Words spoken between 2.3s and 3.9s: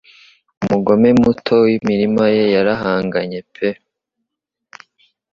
ye yarahanganye pe